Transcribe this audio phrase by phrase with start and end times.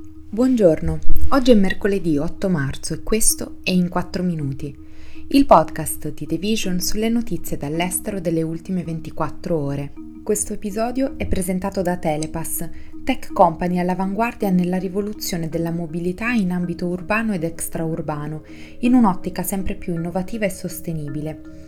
[0.00, 0.98] Buongiorno,
[1.30, 4.76] oggi è mercoledì 8 marzo e questo è In 4 Minuti,
[5.28, 9.92] il podcast di The Vision sulle notizie dall'estero delle ultime 24 ore.
[10.22, 12.68] Questo episodio è presentato da Telepass,
[13.02, 18.44] tech company all'avanguardia nella rivoluzione della mobilità in ambito urbano ed extraurbano,
[18.80, 21.67] in un'ottica sempre più innovativa e sostenibile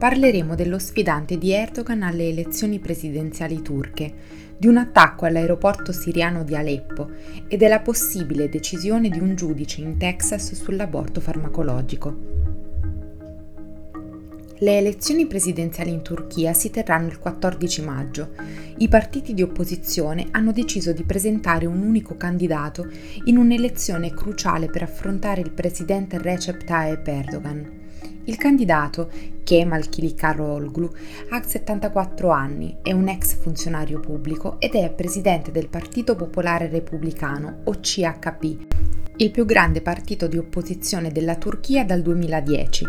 [0.00, 4.10] parleremo dello sfidante di Erdogan alle elezioni presidenziali turche,
[4.56, 7.10] di un attacco all'aeroporto siriano di Aleppo
[7.46, 12.16] e della possibile decisione di un giudice in Texas sull'aborto farmacologico.
[14.56, 18.30] Le elezioni presidenziali in Turchia si terranno il 14 maggio.
[18.78, 22.88] I partiti di opposizione hanno deciso di presentare un unico candidato
[23.24, 27.78] in un'elezione cruciale per affrontare il presidente Recep Tayyip Erdogan.
[28.24, 29.10] Il candidato,
[29.50, 30.90] Kemal Kılıçdaroğlu,
[31.30, 37.62] ha 74 anni, è un ex funzionario pubblico ed è presidente del Partito Popolare Repubblicano,
[37.64, 37.80] o
[39.20, 42.86] il più grande partito di opposizione della Turchia dal 2010.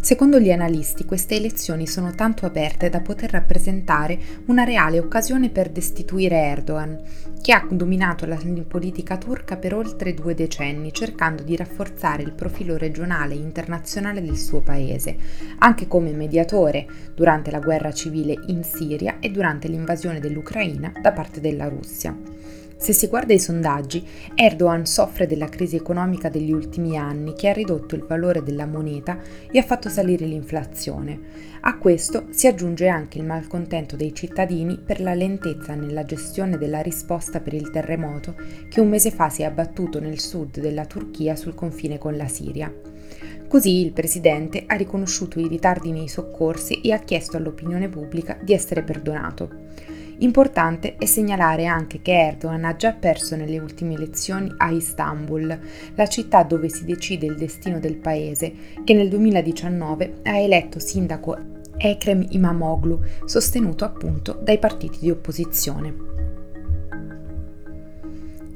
[0.00, 4.16] Secondo gli analisti queste elezioni sono tanto aperte da poter rappresentare
[4.46, 7.02] una reale occasione per destituire Erdogan,
[7.40, 12.76] che ha dominato la politica turca per oltre due decenni, cercando di rafforzare il profilo
[12.76, 15.16] regionale e internazionale del suo paese,
[15.58, 21.40] anche come mediatore durante la guerra civile in Siria e durante l'invasione dell'Ucraina da parte
[21.40, 22.16] della Russia.
[22.82, 27.52] Se si guarda i sondaggi, Erdogan soffre della crisi economica degli ultimi anni che ha
[27.52, 29.20] ridotto il valore della moneta
[29.52, 31.20] e ha fatto salire l'inflazione.
[31.60, 36.80] A questo si aggiunge anche il malcontento dei cittadini per la lentezza nella gestione della
[36.80, 38.34] risposta per il terremoto
[38.68, 42.26] che un mese fa si è abbattuto nel sud della Turchia sul confine con la
[42.26, 42.74] Siria.
[43.46, 48.52] Così il presidente ha riconosciuto i ritardi nei soccorsi e ha chiesto all'opinione pubblica di
[48.52, 49.91] essere perdonato.
[50.22, 55.58] Importante è segnalare anche che Erdogan ha già perso nelle ultime elezioni a Istanbul,
[55.96, 58.52] la città dove si decide il destino del paese,
[58.84, 61.36] che nel 2019 ha eletto sindaco
[61.76, 66.10] Ekrem Imamoglu, sostenuto appunto dai partiti di opposizione.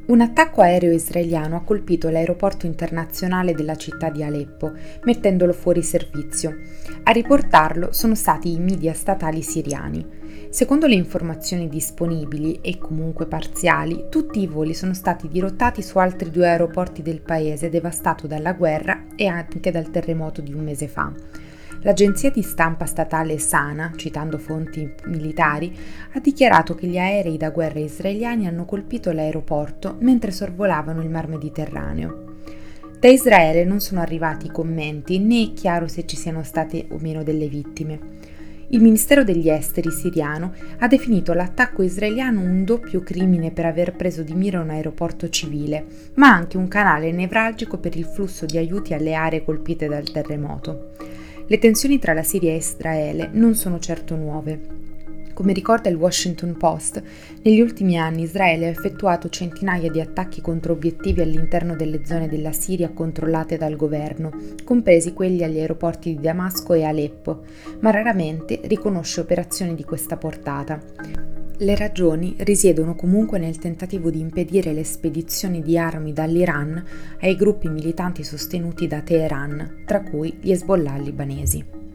[0.06, 4.70] Un attacco aereo israeliano ha colpito l'aeroporto internazionale della città di Aleppo,
[5.02, 6.56] mettendolo fuori servizio.
[7.02, 10.25] A riportarlo sono stati i media statali siriani.
[10.56, 16.30] Secondo le informazioni disponibili e comunque parziali, tutti i voli sono stati dirottati su altri
[16.30, 21.12] due aeroporti del paese devastato dalla guerra e anche dal terremoto di un mese fa.
[21.82, 25.76] L'agenzia di stampa statale Sana, citando fonti militari,
[26.14, 31.28] ha dichiarato che gli aerei da guerra israeliani hanno colpito l'aeroporto mentre sorvolavano il Mar
[31.28, 32.36] Mediterraneo.
[32.98, 37.22] Da Israele non sono arrivati commenti né è chiaro se ci siano state o meno
[37.22, 38.25] delle vittime.
[38.70, 44.22] Il Ministero degli Esteri siriano ha definito l'attacco israeliano un doppio crimine per aver preso
[44.22, 45.84] di mira un aeroporto civile,
[46.14, 50.94] ma anche un canale nevralgico per il flusso di aiuti alle aree colpite dal terremoto.
[51.46, 54.94] Le tensioni tra la Siria e Israele non sono certo nuove.
[55.36, 57.02] Come ricorda il Washington Post,
[57.42, 62.52] negli ultimi anni Israele ha effettuato centinaia di attacchi contro obiettivi all'interno delle zone della
[62.52, 64.30] Siria controllate dal governo,
[64.64, 67.42] compresi quelli agli aeroporti di Damasco e Aleppo,
[67.80, 70.80] ma raramente riconosce operazioni di questa portata.
[71.58, 76.82] Le ragioni risiedono comunque nel tentativo di impedire le spedizioni di armi dall'Iran
[77.20, 81.85] ai gruppi militanti sostenuti da Teheran, tra cui gli Hezbollah libanesi.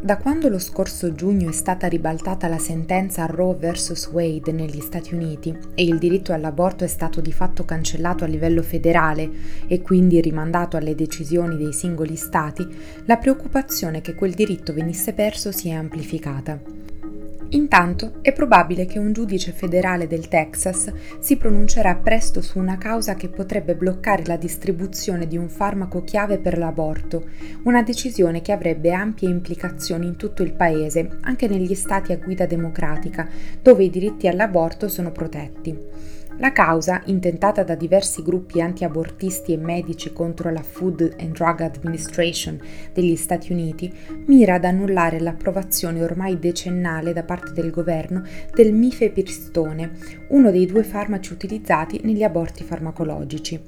[0.00, 4.10] Da quando lo scorso giugno è stata ribaltata la sentenza Roe vs.
[4.12, 8.62] Wade negli Stati Uniti e il diritto all'aborto è stato di fatto cancellato a livello
[8.62, 9.28] federale
[9.66, 12.64] e quindi rimandato alle decisioni dei singoli Stati,
[13.06, 16.60] la preoccupazione che quel diritto venisse perso si è amplificata.
[17.50, 23.14] Intanto è probabile che un giudice federale del Texas si pronuncerà presto su una causa
[23.14, 27.24] che potrebbe bloccare la distribuzione di un farmaco chiave per l'aborto,
[27.62, 32.44] una decisione che avrebbe ampie implicazioni in tutto il paese, anche negli stati a guida
[32.44, 33.26] democratica,
[33.62, 36.17] dove i diritti all'aborto sono protetti.
[36.40, 42.60] La causa, intentata da diversi gruppi anti-abortisti e medici contro la Food and Drug Administration
[42.92, 43.92] degli Stati Uniti,
[44.26, 48.22] mira ad annullare l'approvazione ormai decennale da parte del governo
[48.54, 49.90] del mifepristone,
[50.28, 53.60] uno dei due farmaci utilizzati negli aborti farmacologici.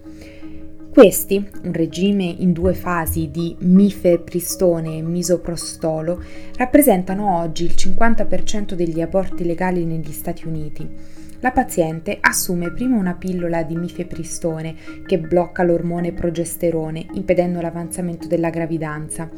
[0.93, 6.23] Questi, un regime in due fasi di mifepristone e misoprostolo,
[6.57, 13.15] rappresentano oggi il 50% degli aborti legali negli Stati Uniti la paziente assume prima una
[13.15, 14.75] pillola di mifepristone
[15.07, 19.29] che blocca l'ormone progesterone, impedendo l'avanzamento della gravidanza.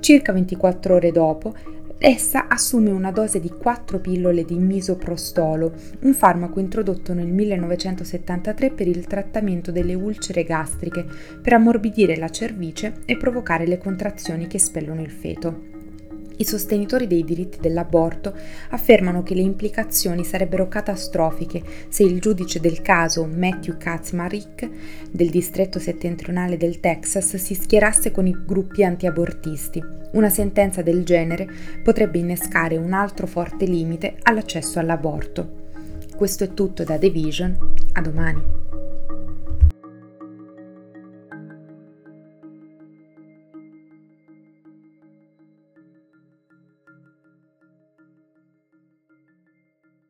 [0.00, 1.54] Circa 24 ore dopo,
[1.98, 8.88] essa assume una dose di 4 pillole di misoprostolo, un farmaco introdotto nel 1973 per
[8.88, 11.06] il trattamento delle ulcere gastriche,
[11.40, 15.81] per ammorbidire la cervice e provocare le contrazioni che spellono il feto.
[16.42, 18.34] I sostenitori dei diritti dell'aborto
[18.70, 24.68] affermano che le implicazioni sarebbero catastrofiche se il giudice del caso Matthew Kaczmarek
[25.12, 29.80] del distretto settentrionale del Texas si schierasse con i gruppi antiabortisti.
[30.14, 31.48] Una sentenza del genere
[31.80, 35.70] potrebbe innescare un altro forte limite all'accesso all'aborto.
[36.16, 37.56] Questo è tutto da The Vision,
[37.92, 38.61] a domani.